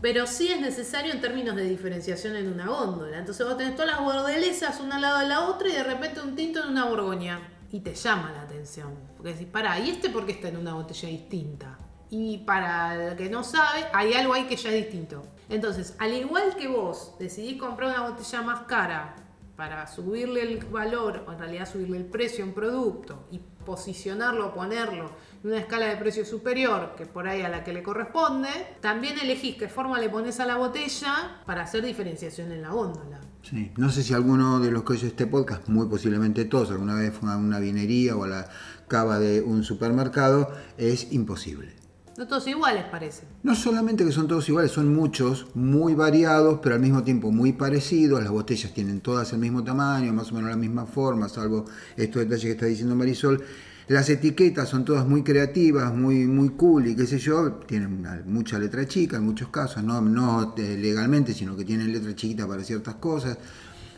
pero 0.00 0.26
sí 0.28 0.48
es 0.48 0.60
necesario 0.60 1.12
en 1.12 1.20
términos 1.20 1.56
de 1.56 1.64
diferenciación 1.64 2.36
en 2.36 2.52
una 2.52 2.66
góndola. 2.68 3.18
Entonces 3.18 3.44
vos 3.44 3.56
tenés 3.56 3.74
todas 3.74 3.90
las 3.90 4.00
bordelesas 4.00 4.78
una 4.80 4.96
al 4.96 5.02
lado 5.02 5.18
de 5.18 5.26
la 5.26 5.40
otra 5.48 5.68
y 5.68 5.72
de 5.72 5.82
repente 5.82 6.20
un 6.20 6.36
tinto 6.36 6.62
en 6.62 6.68
una 6.70 6.84
borgoña. 6.84 7.48
Y 7.72 7.80
te 7.80 7.94
llama 7.94 8.30
la 8.32 8.42
atención. 8.42 8.90
Porque 9.16 9.32
decís, 9.32 9.48
pará, 9.50 9.78
¿y 9.80 9.90
este 9.90 10.10
por 10.10 10.26
qué 10.26 10.32
está 10.32 10.48
en 10.48 10.58
una 10.58 10.74
botella 10.74 11.08
distinta? 11.08 11.78
Y 12.14 12.36
para 12.44 13.12
el 13.12 13.16
que 13.16 13.30
no 13.30 13.42
sabe, 13.42 13.86
hay 13.94 14.12
algo 14.12 14.34
ahí 14.34 14.44
que 14.44 14.56
ya 14.56 14.68
es 14.68 14.84
distinto. 14.84 15.22
Entonces, 15.48 15.94
al 15.98 16.12
igual 16.12 16.54
que 16.56 16.68
vos 16.68 17.14
decidís 17.18 17.58
comprar 17.58 17.88
una 17.88 18.06
botella 18.06 18.42
más 18.42 18.60
cara 18.64 19.14
para 19.56 19.86
subirle 19.86 20.42
el 20.42 20.62
valor, 20.66 21.24
o 21.26 21.32
en 21.32 21.38
realidad 21.38 21.66
subirle 21.66 21.96
el 21.96 22.04
precio 22.04 22.44
a 22.44 22.48
un 22.48 22.52
producto 22.52 23.24
y 23.30 23.40
posicionarlo, 23.64 24.52
ponerlo 24.52 25.10
en 25.42 25.52
una 25.52 25.60
escala 25.60 25.86
de 25.86 25.96
precio 25.96 26.26
superior 26.26 26.94
que 26.98 27.06
por 27.06 27.26
ahí 27.26 27.40
a 27.40 27.48
la 27.48 27.64
que 27.64 27.72
le 27.72 27.82
corresponde, 27.82 28.50
también 28.82 29.18
elegís 29.18 29.56
qué 29.56 29.70
forma 29.70 29.98
le 29.98 30.10
pones 30.10 30.38
a 30.38 30.44
la 30.44 30.56
botella 30.56 31.40
para 31.46 31.62
hacer 31.62 31.82
diferenciación 31.82 32.52
en 32.52 32.60
la 32.60 32.72
góndola. 32.72 33.20
Sí, 33.40 33.72
no 33.78 33.90
sé 33.90 34.02
si 34.02 34.12
alguno 34.12 34.60
de 34.60 34.70
los 34.70 34.84
que 34.84 34.92
oye 34.92 35.06
este 35.06 35.26
podcast, 35.26 35.66
muy 35.70 35.86
posiblemente 35.86 36.44
todos, 36.44 36.72
alguna 36.72 36.94
vez 36.94 37.14
fue 37.14 37.32
a 37.32 37.38
una 37.38 37.58
vinería 37.58 38.14
o 38.16 38.24
a 38.24 38.28
la 38.28 38.50
cava 38.86 39.18
de 39.18 39.40
un 39.40 39.64
supermercado, 39.64 40.52
es 40.76 41.10
imposible. 41.10 41.80
No 42.18 42.26
todos 42.26 42.46
iguales 42.46 42.84
parece. 42.90 43.22
No 43.42 43.54
solamente 43.54 44.04
que 44.04 44.12
son 44.12 44.28
todos 44.28 44.46
iguales, 44.48 44.70
son 44.70 44.94
muchos, 44.94 45.46
muy 45.54 45.94
variados, 45.94 46.60
pero 46.62 46.74
al 46.74 46.80
mismo 46.80 47.02
tiempo 47.02 47.32
muy 47.32 47.54
parecidos. 47.54 48.22
Las 48.22 48.30
botellas 48.30 48.74
tienen 48.74 49.00
todas 49.00 49.32
el 49.32 49.38
mismo 49.38 49.64
tamaño, 49.64 50.12
más 50.12 50.30
o 50.30 50.34
menos 50.34 50.50
la 50.50 50.56
misma 50.56 50.84
forma, 50.84 51.28
salvo 51.30 51.64
estos 51.96 52.22
detalles 52.22 52.44
que 52.44 52.50
está 52.50 52.66
diciendo 52.66 52.94
Marisol. 52.94 53.42
Las 53.88 54.10
etiquetas 54.10 54.68
son 54.68 54.84
todas 54.84 55.06
muy 55.06 55.22
creativas, 55.22 55.94
muy, 55.94 56.26
muy 56.26 56.50
cool 56.50 56.86
y 56.86 56.94
qué 56.94 57.06
sé 57.06 57.18
yo, 57.18 57.54
tienen 57.66 58.06
mucha 58.26 58.58
letra 58.58 58.86
chica 58.86 59.16
en 59.16 59.24
muchos 59.24 59.48
casos, 59.48 59.82
no, 59.82 60.00
no 60.00 60.54
eh, 60.56 60.76
legalmente, 60.78 61.32
sino 61.32 61.56
que 61.56 61.64
tienen 61.64 61.92
letra 61.92 62.14
chiquita 62.14 62.46
para 62.46 62.62
ciertas 62.62 62.96
cosas. 62.96 63.38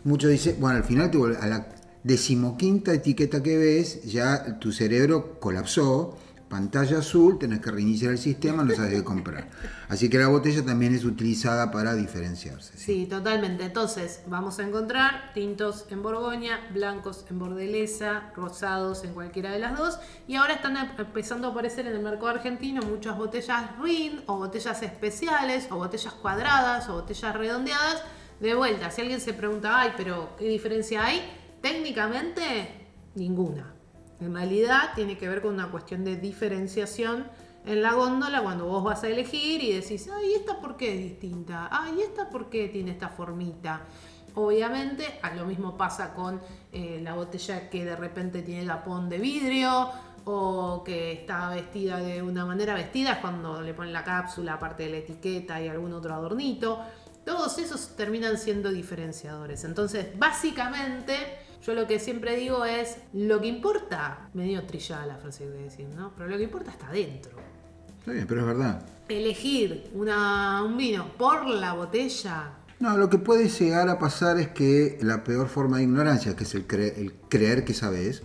Muchos 0.05 0.31
dicen, 0.31 0.57
bueno, 0.61 0.79
al 0.79 0.85
final 0.85 1.11
a 1.41 1.47
la 1.47 1.69
decimoquinta 2.03 2.93
etiqueta 2.93 3.43
que 3.43 3.59
ves, 3.59 4.05
ya 4.05 4.59
tu 4.59 4.73
cerebro 4.73 5.39
colapsó, 5.41 6.17
pantalla 6.55 6.99
azul, 6.99 7.37
tenés 7.37 7.59
que 7.59 7.73
reiniciar 7.73 8.13
el 8.13 8.19
sistema, 8.19 8.63
no 8.63 8.73
sabes 8.77 8.93
qué 8.93 9.03
comprar. 9.03 9.49
Así 9.89 10.09
que 10.09 10.19
la 10.19 10.29
botella 10.29 10.65
también 10.65 10.95
es 10.95 11.05
utilizada 11.05 11.73
para 11.73 11.97
diferenciarse. 11.97 12.79
¿sí? 12.79 13.07
Totalmente. 13.07 13.65
Entonces, 13.65 14.21
vamos 14.29 14.61
a 14.61 14.63
encontrar 14.63 15.33
tintos 15.35 15.87
en 15.91 16.05
Borgoña, 16.05 16.61
blancos 16.73 17.25
en 17.29 17.41
Bordelesa, 17.41 18.31
rosados 18.37 19.03
en 19.03 19.15
cualquiera 19.15 19.51
de 19.51 19.59
las 19.59 19.77
dos. 19.77 19.99
Y 20.29 20.37
ahora 20.37 20.55
están 20.55 20.77
empezando 20.77 21.49
a 21.49 21.51
aparecer 21.51 21.89
en 21.89 21.97
el 21.97 22.03
mercado 22.05 22.29
argentino 22.29 22.83
muchas 22.83 23.19
botellas 23.19 23.77
RIN 23.83 24.23
o 24.27 24.37
botellas 24.37 24.81
especiales 24.81 25.67
o 25.73 25.77
botellas 25.79 26.13
cuadradas 26.13 26.89
o 26.89 26.93
botellas 27.01 27.35
redondeadas 27.35 28.01
De 28.39 28.55
vuelta, 28.55 28.93
si 28.93 29.01
alguien 29.01 29.21
se 29.21 29.33
pregunta, 29.33 29.81
ay, 29.81 29.91
pero 29.97 30.37
¿qué 30.39 30.45
diferencia 30.45 31.05
hay? 31.05 31.21
Técnicamente, 31.61 32.89
ninguna. 33.17 33.74
En 34.21 34.35
realidad 34.35 34.91
tiene 34.95 35.19
que 35.19 35.29
ver 35.29 35.43
con 35.43 35.55
una 35.55 35.71
cuestión 35.71 36.05
de 36.05 36.17
diferenciación 36.17 37.27
en 37.67 37.83
la 37.83 37.95
góndola 37.95 38.43
cuando 38.43 38.67
vos 38.67 38.85
vas 38.85 39.03
a 39.05 39.09
elegir 39.09 39.63
y 39.63 39.73
decís, 39.73 40.09
ay, 40.15 40.35
¿esta 40.35 40.61
por 40.61 40.77
qué 40.77 40.95
es 40.95 40.99
distinta? 41.01 41.69
Ay, 41.71 42.01
¿esta 42.03 42.29
por 42.29 42.51
qué 42.51 42.69
tiene 42.69 42.93
esta 42.93 43.09
formita? 43.09 43.83
Obviamente, 44.35 45.19
a 45.23 45.33
lo 45.35 45.47
mismo 45.47 45.77
pasa 45.77 46.13
con 46.13 46.41
eh, 46.73 47.01
la 47.03 47.15
botella 47.15 47.71
que 47.71 47.85
de 47.85 47.97
repente 47.97 48.43
tiene 48.43 48.67
tapón 48.67 49.09
de 49.09 49.19
vidrio 49.19 49.91
o 50.25 50.83
que 50.85 51.13
está 51.13 51.51
vestida 51.51 51.99
de 51.99 52.23
una 52.23 52.45
manera 52.45 52.75
vestida, 52.75 53.13
es 53.13 53.19
cuando 53.19 53.61
le 53.63 53.75
ponen 53.75 53.93
la 53.93 54.03
cápsula, 54.03 54.55
aparte 54.55 54.85
de 54.85 54.91
la 54.91 54.97
etiqueta 54.99 55.61
y 55.61 55.69
algún 55.69 55.93
otro 55.93 56.15
adornito. 56.15 56.81
Todos 57.25 57.59
esos 57.59 57.95
terminan 57.97 58.37
siendo 58.37 58.71
diferenciadores. 58.71 59.65
Entonces, 59.65 60.19
básicamente, 60.19 61.15
yo 61.65 61.75
lo 61.75 61.87
que 61.87 61.99
siempre 61.99 62.37
digo 62.37 62.65
es, 62.65 62.99
lo 63.13 63.41
que 63.41 63.47
importa, 63.47 64.29
medio 64.35 64.65
trillada 64.65 65.07
la 65.07 65.17
frase 65.17 65.45
que 65.45 65.51
voy 65.51 65.61
a 65.61 65.63
decir, 65.65 65.89
¿no? 65.89 66.13
Pero 66.17 66.29
lo 66.29 66.37
que 66.37 66.45
importa 66.45 66.71
está 66.71 66.91
dentro. 66.91 67.33
Está 68.01 68.13
bien, 68.13 68.27
pero 68.27 68.41
es 68.41 68.47
verdad. 68.47 68.87
Elegir 69.09 69.91
una, 69.95 70.63
un 70.63 70.77
vino 70.77 71.09
por 71.17 71.47
la 71.47 71.73
botella 71.73 72.53
no, 72.81 72.99
lo 72.99 73.09
que 73.09 73.19
puede 73.19 73.49
llegar 73.49 73.89
a 73.89 73.99
pasar 73.99 74.39
es 74.39 74.49
que 74.49 74.99
la 75.01 75.25
peor 75.25 75.49
forma 75.49 75.79
de 75.79 75.85
ignorancia, 75.85 76.37
que 76.37 76.45
es 76.45 76.55
el, 76.55 76.67
el 76.69 77.15
creer 77.31 77.65
que 77.65 77.73
sabes, 77.73 78.23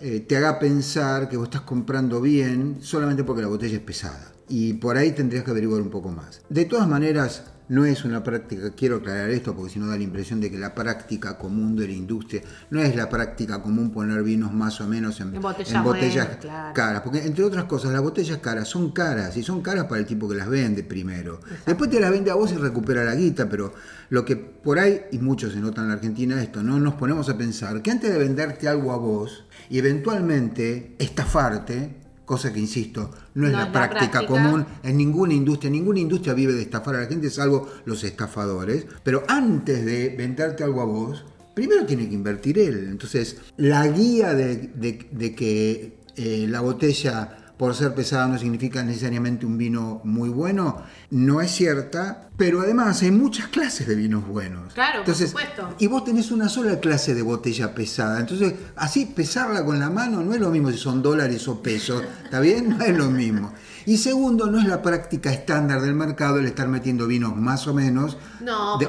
eh, 0.00 0.20
te 0.20 0.36
haga 0.36 0.58
pensar 0.58 1.28
que 1.28 1.36
vos 1.36 1.46
estás 1.46 1.60
comprando 1.62 2.20
bien 2.20 2.78
solamente 2.80 3.24
porque 3.24 3.42
la 3.42 3.48
botella 3.48 3.76
es 3.76 3.82
pesada. 3.82 4.32
Y 4.48 4.74
por 4.74 4.96
ahí 4.96 5.12
tendrías 5.12 5.44
que 5.44 5.50
averiguar 5.50 5.80
un 5.80 5.90
poco 5.90 6.08
más. 6.08 6.42
De 6.48 6.64
todas 6.64 6.88
maneras, 6.88 7.44
no 7.68 7.86
es 7.86 8.04
una 8.04 8.22
práctica, 8.22 8.70
quiero 8.76 8.96
aclarar 8.96 9.30
esto 9.30 9.54
porque 9.54 9.72
si 9.72 9.78
no 9.78 9.86
da 9.86 9.96
la 9.96 10.02
impresión 10.02 10.40
de 10.40 10.50
que 10.50 10.58
la 10.58 10.74
práctica 10.74 11.38
común 11.38 11.74
de 11.76 11.86
la 11.86 11.94
industria 11.94 12.42
no 12.70 12.80
es 12.80 12.94
la 12.94 13.08
práctica 13.08 13.62
común 13.62 13.90
poner 13.90 14.22
vinos 14.22 14.52
más 14.52 14.80
o 14.80 14.86
menos 14.86 15.20
en, 15.20 15.40
botellas 15.40 16.28
caras. 16.74 17.00
Porque 17.00 17.24
entre 17.24 17.42
otras 17.42 17.64
cosas, 17.64 17.92
las 17.92 18.02
botellas 18.02 18.38
caras 18.38 18.68
son 18.68 18.92
caras 18.92 19.36
y 19.36 19.42
son 19.42 19.62
caras 19.62 19.84
para 19.84 20.00
el 20.00 20.06
tipo 20.06 20.28
que 20.28 20.34
las 20.34 20.48
vende 20.48 20.82
primero. 20.82 21.40
Después 21.64 21.88
te 21.88 22.00
las 22.00 22.10
vende 22.10 22.30
a 22.30 22.34
vos 22.34 22.52
y 22.52 22.56
recupera 22.56 23.02
la 23.02 23.14
guita, 23.14 23.48
pero 23.48 23.72
lo 24.10 24.24
que 24.24 24.36
por 24.36 24.78
ahí, 24.78 25.02
y 25.12 25.18
muchos 25.18 25.52
se 25.52 25.60
notan 25.60 25.84
en 25.84 25.88
la 25.88 25.94
Argentina 25.94 26.42
esto, 26.42 26.62
no 26.62 26.78
nos 26.78 26.94
ponemos 26.94 27.28
a 27.30 27.38
pensar 27.38 27.80
que 27.80 27.90
antes 27.90 28.12
de 28.12 28.18
venderte 28.18 28.68
algo 28.68 28.92
a 28.92 28.96
vos 28.96 29.46
y 29.70 29.78
eventualmente 29.78 30.96
estafarte, 30.98 32.03
cosa 32.24 32.52
que 32.52 32.60
insisto, 32.60 33.10
no 33.34 33.46
es 33.46 33.52
la, 33.52 33.70
práctica, 33.70 34.26
común 34.26 34.64
en 34.82 34.96
ninguna 34.96 35.34
industria, 35.34 35.70
ninguna 35.70 36.00
industria 36.00 36.34
vive 36.34 36.52
de 36.54 36.62
estafar 36.62 36.96
a 36.96 37.00
la 37.00 37.06
gente, 37.06 37.28
salvo 37.30 37.68
los 37.84 38.02
estafadores, 38.04 38.86
pero 39.02 39.24
antes 39.28 39.84
de 39.84 40.14
venderte 40.16 40.64
algo 40.64 40.80
a 40.80 40.86
vos, 40.86 41.24
primero 41.54 41.84
tiene 41.86 42.08
que 42.08 42.14
invertir 42.14 42.58
él. 42.58 42.88
Entonces, 42.90 43.38
la 43.56 43.86
guía 43.88 44.34
de, 44.34 45.34
que 45.36 45.98
eh, 46.16 46.46
la 46.48 46.60
botella 46.60 47.43
por 47.56 47.74
ser 47.74 47.94
pesada 47.94 48.26
no 48.26 48.38
significa 48.38 48.82
necesariamente 48.82 49.46
un 49.46 49.56
vino 49.56 50.00
muy 50.04 50.28
bueno, 50.28 50.82
no 51.10 51.40
es 51.40 51.52
cierta, 51.52 52.28
pero 52.36 52.62
además 52.62 53.02
hay 53.02 53.12
muchas 53.12 53.48
clases 53.48 53.86
de 53.86 53.94
vinos 53.94 54.26
buenos. 54.26 54.74
Claro, 54.74 55.00
Entonces, 55.00 55.32
por 55.32 55.42
supuesto. 55.42 55.76
Y 55.78 55.86
vos 55.86 56.04
tenés 56.04 56.32
una 56.32 56.48
sola 56.48 56.80
clase 56.80 57.14
de 57.14 57.22
botella 57.22 57.74
pesada. 57.74 58.18
Entonces, 58.18 58.54
así 58.74 59.06
pesarla 59.06 59.64
con 59.64 59.78
la 59.78 59.88
mano 59.88 60.22
no 60.22 60.34
es 60.34 60.40
lo 60.40 60.50
mismo 60.50 60.70
si 60.70 60.78
son 60.78 61.02
dólares 61.02 61.46
o 61.46 61.62
pesos, 61.62 62.02
¿está 62.24 62.40
bien? 62.40 62.76
No 62.76 62.84
es 62.84 62.96
lo 62.96 63.10
mismo. 63.10 63.52
Y 63.86 63.98
segundo, 63.98 64.46
no 64.46 64.58
es 64.58 64.66
la 64.66 64.80
práctica 64.82 65.32
estándar 65.32 65.80
del 65.80 65.94
mercado 65.94 66.38
el 66.38 66.46
estar 66.46 66.68
metiendo 66.68 67.06
vinos 67.06 67.36
más 67.36 67.66
o 67.66 67.74
menos 67.74 68.16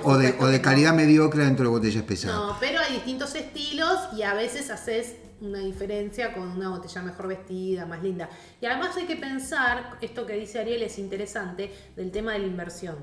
o, 0.04 0.18
de, 0.18 0.36
o 0.40 0.48
de 0.48 0.62
calidad 0.62 0.94
mediocre 0.94 1.44
dentro 1.44 1.66
de 1.66 1.72
botellas 1.72 2.04
pesadas. 2.04 2.38
No, 2.38 2.58
pero 2.60 2.80
hay 2.80 2.94
distintos 2.94 3.36
estilos 3.36 4.00
y 4.16 4.24
a 4.24 4.34
veces 4.34 4.70
haces 4.70 5.16
una 5.42 5.60
diferencia 5.60 6.34
con 6.34 6.50
una 6.50 6.70
botella 6.70 7.02
mejor 7.02 7.28
vestida, 7.28 7.86
más 7.86 8.02
linda. 8.02 8.30
Y 8.62 8.66
además 8.66 8.96
hay 8.98 9.06
que 9.06 9.18
pensar, 9.18 9.98
esto 10.02 10.26
que 10.26 10.34
dice 10.34 10.60
Ariel 10.60 10.84
es 10.84 10.98
interesante, 10.98 11.74
del 11.96 12.12
tema 12.12 12.34
de 12.34 12.40
la 12.40 12.48
inversión. 12.48 12.96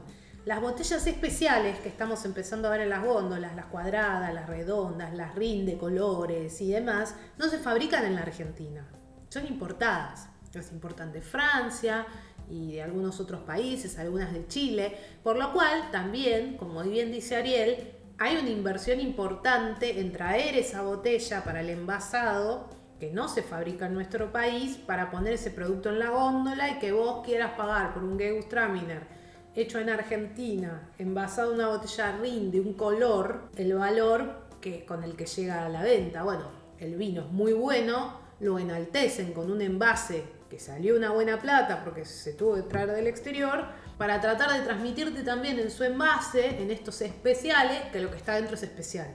Las 0.44 0.60
botellas 0.60 1.06
especiales 1.06 1.78
que 1.78 1.88
estamos 1.88 2.24
empezando 2.24 2.66
a 2.66 2.72
ver 2.72 2.80
en 2.80 2.90
las 2.90 3.04
góndolas, 3.04 3.54
las 3.54 3.66
cuadradas, 3.66 4.34
las 4.34 4.48
redondas, 4.48 5.14
las 5.14 5.34
rin 5.36 5.64
de 5.66 5.78
colores 5.78 6.60
y 6.60 6.72
demás, 6.72 7.14
no 7.38 7.48
se 7.48 7.58
fabrican 7.58 8.04
en 8.04 8.16
la 8.16 8.22
Argentina. 8.22 8.88
Son 9.28 9.46
importadas. 9.46 10.31
Las 10.54 10.72
importan 10.72 11.12
de 11.12 11.22
Francia 11.22 12.06
y 12.50 12.72
de 12.72 12.82
algunos 12.82 13.20
otros 13.20 13.40
países, 13.42 13.98
algunas 13.98 14.32
de 14.32 14.46
Chile. 14.46 14.96
Por 15.22 15.36
lo 15.36 15.52
cual, 15.52 15.90
también, 15.90 16.56
como 16.56 16.82
bien 16.82 17.10
dice 17.10 17.36
Ariel, 17.36 17.92
hay 18.18 18.36
una 18.36 18.50
inversión 18.50 19.00
importante 19.00 20.00
en 20.00 20.12
traer 20.12 20.56
esa 20.56 20.82
botella 20.82 21.42
para 21.44 21.60
el 21.60 21.70
envasado 21.70 22.68
que 23.00 23.10
no 23.10 23.28
se 23.28 23.42
fabrica 23.42 23.86
en 23.86 23.94
nuestro 23.94 24.30
país 24.30 24.76
para 24.76 25.10
poner 25.10 25.32
ese 25.32 25.50
producto 25.50 25.88
en 25.88 25.98
la 25.98 26.10
góndola 26.10 26.70
y 26.70 26.78
que 26.78 26.92
vos 26.92 27.24
quieras 27.24 27.52
pagar 27.56 27.92
por 27.92 28.04
un 28.04 28.18
Gewürztraminer 28.18 29.22
hecho 29.54 29.78
en 29.78 29.90
Argentina, 29.90 30.90
envasado 30.98 31.50
en 31.50 31.58
una 31.58 31.68
botella 31.68 32.16
RIN 32.20 32.50
de 32.50 32.60
un 32.60 32.74
color, 32.74 33.50
el 33.56 33.74
valor 33.74 34.46
que, 34.60 34.84
con 34.84 35.02
el 35.02 35.16
que 35.16 35.26
llega 35.26 35.66
a 35.66 35.68
la 35.68 35.82
venta. 35.82 36.22
Bueno, 36.22 36.44
el 36.78 36.96
vino 36.96 37.22
es 37.22 37.32
muy 37.32 37.52
bueno, 37.52 38.20
lo 38.40 38.58
enaltecen 38.58 39.32
con 39.32 39.50
un 39.50 39.60
envase 39.60 40.24
que 40.52 40.58
salió 40.58 40.94
una 40.96 41.10
buena 41.10 41.40
plata 41.40 41.82
porque 41.82 42.04
se 42.04 42.34
tuvo 42.34 42.56
que 42.56 42.62
traer 42.62 42.90
del 42.90 43.06
exterior, 43.06 43.64
para 43.96 44.20
tratar 44.20 44.52
de 44.52 44.60
transmitirte 44.60 45.22
también 45.22 45.58
en 45.58 45.70
su 45.70 45.82
envase, 45.82 46.62
en 46.62 46.70
estos 46.70 47.00
especiales, 47.00 47.84
que 47.90 48.00
lo 48.00 48.10
que 48.10 48.18
está 48.18 48.34
dentro 48.34 48.54
es 48.56 48.62
especial. 48.62 49.06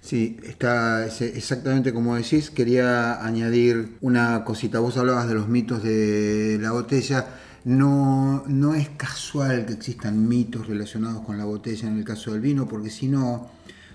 Sí, 0.00 0.38
está 0.44 1.06
exactamente 1.06 1.92
como 1.92 2.14
decís. 2.14 2.50
Quería 2.50 3.24
añadir 3.24 3.96
una 4.00 4.44
cosita. 4.44 4.78
Vos 4.78 4.96
hablabas 4.96 5.26
de 5.26 5.34
los 5.34 5.48
mitos 5.48 5.82
de 5.82 6.58
la 6.60 6.70
botella. 6.70 7.26
No, 7.64 8.44
no 8.46 8.76
es 8.76 8.88
casual 8.90 9.66
que 9.66 9.72
existan 9.72 10.28
mitos 10.28 10.68
relacionados 10.68 11.24
con 11.24 11.36
la 11.36 11.46
botella 11.46 11.88
en 11.88 11.98
el 11.98 12.04
caso 12.04 12.30
del 12.30 12.42
vino, 12.42 12.68
porque 12.68 12.90
si 12.90 13.08
no, 13.08 13.50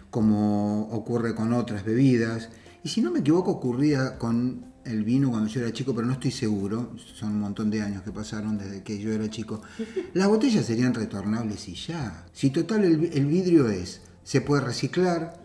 como 0.10 0.90
ocurre 0.90 1.34
con 1.36 1.54
otras 1.54 1.86
bebidas, 1.86 2.50
y 2.84 2.90
si 2.90 3.00
no 3.00 3.12
me 3.12 3.20
equivoco, 3.20 3.52
ocurría 3.52 4.18
con 4.18 4.71
el 4.86 5.04
vino 5.04 5.30
cuando 5.30 5.50
yo 5.50 5.62
era 5.62 5.72
chico, 5.72 5.94
pero 5.94 6.08
no 6.08 6.14
estoy 6.14 6.32
seguro, 6.32 6.96
son 7.16 7.34
un 7.34 7.40
montón 7.42 7.70
de 7.70 7.82
años 7.82 8.04
que 8.04 8.12
pasaron 8.12 8.58
desde 8.58 8.84
que 8.84 9.00
yo 9.00 9.12
era 9.12 9.30
chico, 9.30 9.62
las 10.14 10.28
botellas 10.28 10.66
serían 10.66 10.94
retornables 10.94 11.68
y 11.68 11.76
ya. 11.76 12.26
Si 12.34 12.50
total 12.50 12.84
el, 12.84 13.26
vidrio 13.26 13.70
es, 13.70 14.02
se 14.24 14.42
puede 14.42 14.62
reciclar, 14.62 15.42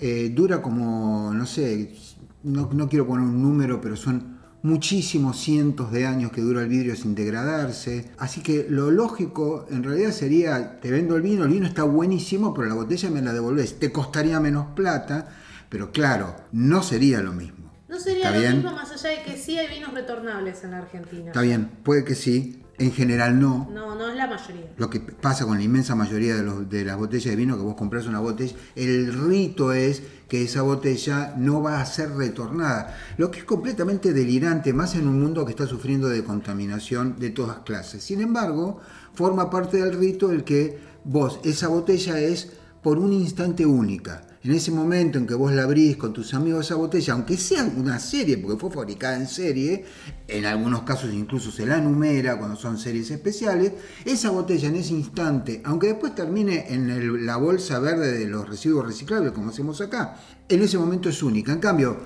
eh, 0.00 0.32
dura 0.34 0.62
como, 0.62 1.32
no 1.32 1.46
sé, 1.46 1.94
no, 2.42 2.70
no, 2.72 2.88
quiero 2.88 3.06
poner 3.06 3.26
un 3.26 3.42
número, 3.42 3.80
pero 3.80 3.96
son 3.96 4.38
muchísimos 4.62 5.38
cientos 5.38 5.92
de 5.92 6.06
años 6.06 6.32
que 6.32 6.40
dura 6.40 6.62
el 6.62 6.68
vidrio 6.68 6.96
sin 6.96 7.14
degradarse. 7.14 8.10
Así 8.18 8.42
que 8.42 8.66
lo 8.68 8.90
lógico 8.90 9.66
en 9.70 9.82
realidad 9.82 10.10
sería, 10.12 10.80
te 10.80 10.90
vendo 10.90 11.16
el 11.16 11.22
vino, 11.22 11.44
el 11.44 11.50
vino 11.50 11.66
está 11.66 11.84
buenísimo, 11.84 12.54
pero 12.54 12.68
la 12.68 12.74
botella 12.74 13.10
me 13.10 13.22
la 13.22 13.32
devolvés, 13.32 13.78
te 13.78 13.92
costaría 13.92 14.40
menos 14.40 14.68
plata, 14.74 15.28
pero 15.68 15.90
claro, 15.92 16.36
no 16.52 16.82
sería 16.82 17.20
lo 17.20 17.32
mismo. 17.32 17.67
No 17.88 17.98
sería 17.98 18.30
lo 18.30 18.40
mismo 18.40 18.72
más 18.72 18.90
allá 18.92 19.10
de 19.10 19.22
que 19.22 19.38
sí 19.38 19.58
hay 19.58 19.68
vinos 19.68 19.94
retornables 19.94 20.62
en 20.62 20.72
la 20.72 20.78
Argentina. 20.78 21.28
Está 21.28 21.40
bien, 21.40 21.70
puede 21.82 22.04
que 22.04 22.14
sí. 22.14 22.62
En 22.80 22.92
general 22.92 23.40
no. 23.40 23.68
No, 23.72 23.96
no 23.96 24.08
es 24.08 24.14
la 24.14 24.28
mayoría. 24.28 24.70
Lo 24.76 24.88
que 24.88 25.00
pasa 25.00 25.44
con 25.44 25.56
la 25.56 25.64
inmensa 25.64 25.96
mayoría 25.96 26.36
de, 26.36 26.44
los, 26.44 26.70
de 26.70 26.84
las 26.84 26.96
botellas 26.96 27.24
de 27.24 27.34
vino, 27.34 27.56
que 27.56 27.64
vos 27.64 27.74
compras 27.74 28.06
una 28.06 28.20
botella, 28.20 28.54
el 28.76 29.12
rito 29.12 29.72
es 29.72 30.04
que 30.28 30.44
esa 30.44 30.62
botella 30.62 31.34
no 31.36 31.60
va 31.60 31.80
a 31.80 31.86
ser 31.86 32.10
retornada. 32.10 32.96
Lo 33.16 33.32
que 33.32 33.40
es 33.40 33.44
completamente 33.44 34.12
delirante, 34.12 34.72
más 34.72 34.94
en 34.94 35.08
un 35.08 35.20
mundo 35.20 35.44
que 35.44 35.50
está 35.50 35.66
sufriendo 35.66 36.08
de 36.08 36.22
contaminación 36.22 37.18
de 37.18 37.30
todas 37.30 37.58
clases. 37.60 38.04
Sin 38.04 38.20
embargo, 38.20 38.80
forma 39.12 39.50
parte 39.50 39.78
del 39.78 39.98
rito 39.98 40.30
el 40.30 40.44
que 40.44 40.78
vos, 41.02 41.40
esa 41.42 41.66
botella 41.66 42.20
es 42.20 42.52
por 42.80 42.98
un 42.98 43.12
instante 43.12 43.66
única 43.66 44.27
en 44.44 44.52
ese 44.52 44.70
momento 44.70 45.18
en 45.18 45.26
que 45.26 45.34
vos 45.34 45.52
la 45.52 45.64
abrís 45.64 45.96
con 45.96 46.12
tus 46.12 46.32
amigos 46.34 46.66
esa 46.66 46.76
botella, 46.76 47.14
aunque 47.14 47.36
sea 47.36 47.64
una 47.76 47.98
serie, 47.98 48.38
porque 48.38 48.58
fue 48.58 48.70
fabricada 48.70 49.16
en 49.16 49.26
serie, 49.26 49.84
en 50.26 50.46
algunos 50.46 50.82
casos 50.82 51.12
incluso 51.12 51.50
se 51.50 51.66
la 51.66 51.78
numera 51.78 52.38
cuando 52.38 52.56
son 52.56 52.78
series 52.78 53.10
especiales, 53.10 53.72
esa 54.04 54.30
botella 54.30 54.68
en 54.68 54.76
ese 54.76 54.94
instante, 54.94 55.60
aunque 55.64 55.88
después 55.88 56.14
termine 56.14 56.66
en 56.72 57.26
la 57.26 57.36
bolsa 57.36 57.78
verde 57.78 58.18
de 58.18 58.26
los 58.26 58.48
residuos 58.48 58.86
reciclables, 58.86 59.32
como 59.32 59.50
hacemos 59.50 59.80
acá, 59.80 60.16
en 60.48 60.62
ese 60.62 60.78
momento 60.78 61.08
es 61.08 61.22
única. 61.22 61.52
En 61.52 61.60
cambio, 61.60 61.98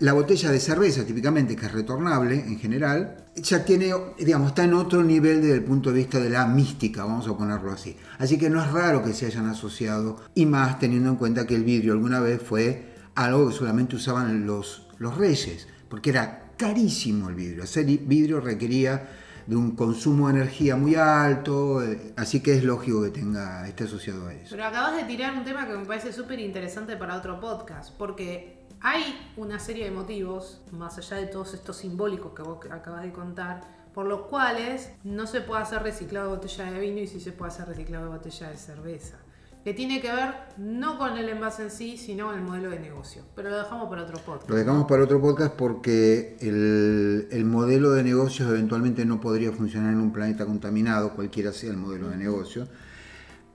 la 0.00 0.12
botella 0.12 0.50
de 0.50 0.60
cerveza, 0.60 1.04
típicamente, 1.04 1.56
que 1.56 1.66
es 1.66 1.72
retornable 1.72 2.34
en 2.34 2.58
general, 2.58 3.25
ya 3.36 3.64
tiene, 3.64 3.92
digamos, 4.18 4.48
está 4.48 4.64
en 4.64 4.74
otro 4.74 5.02
nivel 5.02 5.42
desde 5.42 5.54
el 5.54 5.64
punto 5.64 5.90
de 5.90 5.98
vista 5.98 6.18
de 6.18 6.30
la 6.30 6.46
mística, 6.46 7.04
vamos 7.04 7.28
a 7.28 7.36
ponerlo 7.36 7.70
así. 7.70 7.96
Así 8.18 8.38
que 8.38 8.50
no 8.50 8.62
es 8.62 8.70
raro 8.72 9.02
que 9.02 9.12
se 9.12 9.26
hayan 9.26 9.46
asociado, 9.46 10.16
y 10.34 10.46
más 10.46 10.78
teniendo 10.78 11.10
en 11.10 11.16
cuenta 11.16 11.46
que 11.46 11.54
el 11.54 11.64
vidrio 11.64 11.92
alguna 11.92 12.20
vez 12.20 12.42
fue 12.42 12.94
algo 13.14 13.48
que 13.48 13.54
solamente 13.54 13.96
usaban 13.96 14.46
los, 14.46 14.88
los 14.98 15.16
reyes, 15.16 15.68
porque 15.88 16.10
era 16.10 16.52
carísimo 16.56 17.28
el 17.28 17.34
vidrio. 17.34 17.62
Hacer 17.62 17.84
vidrio 17.84 18.40
requería 18.40 19.08
de 19.46 19.54
un 19.54 19.76
consumo 19.76 20.28
de 20.28 20.40
energía 20.40 20.76
muy 20.76 20.96
alto, 20.96 21.82
eh, 21.82 22.12
así 22.16 22.40
que 22.40 22.54
es 22.54 22.64
lógico 22.64 23.02
que 23.02 23.10
tenga 23.10 23.66
esté 23.68 23.84
asociado 23.84 24.26
a 24.26 24.34
eso. 24.34 24.48
Pero 24.50 24.64
acabas 24.64 24.96
de 24.96 25.04
tirar 25.04 25.36
un 25.36 25.44
tema 25.44 25.66
que 25.66 25.76
me 25.76 25.84
parece 25.84 26.12
súper 26.12 26.40
interesante 26.40 26.96
para 26.96 27.16
otro 27.16 27.38
podcast, 27.38 27.94
porque 27.96 28.55
hay 28.86 29.32
una 29.36 29.58
serie 29.58 29.86
de 29.86 29.90
motivos, 29.90 30.60
más 30.70 30.96
allá 30.96 31.16
de 31.16 31.26
todos 31.26 31.54
estos 31.54 31.78
simbólicos 31.78 32.32
que 32.34 32.42
vos 32.42 32.60
acabas 32.70 33.02
de 33.02 33.10
contar, 33.10 33.62
por 33.92 34.06
los 34.06 34.26
cuales 34.26 34.92
no 35.02 35.26
se 35.26 35.40
puede 35.40 35.62
hacer 35.62 35.82
reciclado 35.82 36.30
de 36.30 36.36
botella 36.36 36.70
de 36.70 36.78
vino 36.78 37.00
y 37.00 37.08
sí 37.08 37.18
se 37.18 37.32
puede 37.32 37.50
hacer 37.50 37.66
reciclado 37.66 38.04
de 38.04 38.16
botella 38.16 38.48
de 38.48 38.56
cerveza. 38.56 39.16
Que 39.64 39.74
tiene 39.74 40.00
que 40.00 40.12
ver 40.12 40.34
no 40.56 40.98
con 40.98 41.18
el 41.18 41.28
envase 41.28 41.64
en 41.64 41.72
sí, 41.72 41.96
sino 41.96 42.26
con 42.26 42.36
el 42.36 42.42
modelo 42.42 42.70
de 42.70 42.78
negocio. 42.78 43.22
Pero 43.34 43.50
lo 43.50 43.56
dejamos 43.56 43.88
para 43.88 44.02
otro 44.04 44.18
podcast. 44.18 44.48
Lo 44.48 44.54
dejamos 44.54 44.86
para 44.86 45.02
otro 45.02 45.20
podcast 45.20 45.54
porque 45.56 46.36
el, 46.40 47.26
el 47.32 47.44
modelo 47.44 47.90
de 47.90 48.04
negocios 48.04 48.48
eventualmente 48.48 49.04
no 49.04 49.20
podría 49.20 49.50
funcionar 49.50 49.92
en 49.92 50.00
un 50.00 50.12
planeta 50.12 50.46
contaminado, 50.46 51.12
cualquiera 51.16 51.50
sea 51.50 51.72
el 51.72 51.76
modelo 51.76 52.08
de 52.10 52.18
negocio. 52.18 52.68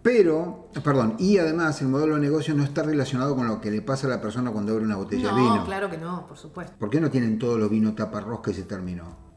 Pero, 0.04 0.70
perdón, 0.84 1.16
y 1.20 1.38
además 1.38 1.80
el 1.82 1.88
modelo 1.90 2.16
de 2.16 2.22
negocio 2.22 2.56
no 2.56 2.64
está 2.64 2.82
relacionado 2.82 3.36
con 3.36 3.48
lo 3.48 3.62
que 3.62 3.70
le 3.70 3.82
pasa 3.84 4.08
a 4.08 4.10
la 4.10 4.22
persona 4.22 4.50
cuando 4.52 4.74
abre 4.74 4.86
una 4.86 4.96
botella 4.96 5.30
no, 5.32 5.36
de 5.36 5.42
vino. 5.44 5.66
claro 5.66 5.90
que 5.92 5.98
no, 5.98 6.26
por 6.26 6.38
supuesto. 6.38 6.74
¿Por 6.80 6.90
qué 6.90 7.00
no 7.00 7.12
tienen 7.12 7.38
todos 7.38 7.60
los 7.60 7.70
vinos 7.70 7.96
taparrosca 7.96 8.50
y 8.52 8.56
se 8.56 8.64
terminó? 8.64 9.30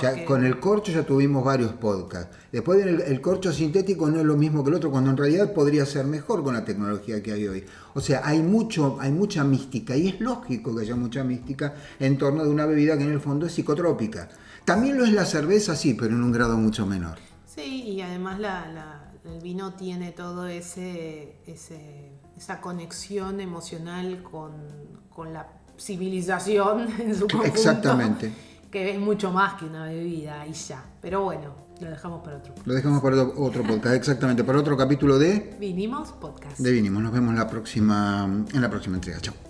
Ya, 0.00 0.10
Porque- 0.10 0.24
con 0.26 0.44
el 0.44 0.60
corcho 0.60 0.92
ya 0.92 1.04
tuvimos 1.04 1.42
varios 1.44 1.72
podcasts. 1.72 2.34
Después 2.52 2.84
el, 2.84 3.00
el 3.00 3.20
corcho 3.22 3.50
sintético, 3.52 4.08
no 4.10 4.18
es 4.20 4.24
lo 4.26 4.36
mismo 4.36 4.62
que 4.62 4.68
el 4.70 4.76
otro, 4.76 4.90
cuando 4.90 5.10
en 5.10 5.16
realidad 5.16 5.52
podría 5.54 5.84
ser 5.86 6.06
mejor 6.06 6.42
con 6.44 6.52
la 6.54 6.64
tecnología 6.66 7.22
que 7.22 7.32
hay 7.32 7.46
hoy. 7.48 7.64
O 7.94 8.00
sea, 8.00 8.20
hay, 8.24 8.42
mucho, 8.42 8.98
hay 9.00 9.10
mucha 9.10 9.42
mística 9.44 9.96
y 9.96 10.08
es 10.08 10.20
lógico 10.20 10.74
que 10.74 10.82
haya 10.82 10.96
mucha 10.96 11.24
mística 11.24 11.74
en 11.98 12.18
torno 12.18 12.42
de 12.44 12.50
una 12.50 12.66
bebida 12.66 12.96
que 12.98 13.04
en 13.04 13.12
el 13.12 13.20
fondo 13.20 13.46
es 13.46 13.52
psicotrópica. 13.52 14.28
También 14.66 14.98
lo 14.98 15.04
es 15.04 15.12
la 15.14 15.24
cerveza, 15.24 15.74
sí, 15.76 15.94
pero 15.94 16.14
en 16.14 16.22
un 16.22 16.32
grado 16.32 16.56
mucho 16.58 16.84
menor. 16.86 17.16
Sí, 17.46 17.62
y 17.84 18.00
además 18.02 18.38
la, 18.38 18.68
la- 18.68 19.05
el 19.26 19.40
vino 19.40 19.74
tiene 19.74 20.12
todo 20.12 20.46
ese, 20.46 21.36
ese- 21.46 22.12
esa 22.36 22.60
conexión 22.60 23.40
emocional 23.40 24.22
con, 24.22 24.52
con 25.10 25.32
la 25.32 25.48
civilización 25.78 26.88
en 27.00 27.14
su 27.14 27.26
conjunto. 27.26 27.46
Exactamente. 27.46 28.32
Que 28.70 28.90
es 28.94 28.98
mucho 29.00 29.30
más 29.32 29.54
que 29.54 29.64
una 29.64 29.84
bebida 29.84 30.46
y 30.46 30.52
ya. 30.52 30.84
Pero 31.00 31.22
bueno, 31.22 31.54
lo 31.80 31.90
dejamos 31.90 32.22
para 32.24 32.38
otro. 32.38 32.54
Lo 32.64 32.74
dejamos 32.74 33.00
para 33.02 33.22
otro 33.22 33.62
podcast, 33.62 33.94
exactamente, 33.94 34.44
para 34.44 34.58
otro 34.58 34.76
capítulo 34.76 35.18
de, 35.18 35.56
Vinimos 35.60 36.12
podcast. 36.12 36.58
de 36.58 36.72
Vinimos. 36.72 37.02
Nos 37.02 37.12
vemos 37.12 37.34
la 37.34 37.48
próxima, 37.48 38.24
en 38.52 38.60
la 38.60 38.68
próxima 38.70 38.96
entrega. 38.96 39.20
Chao. 39.20 39.45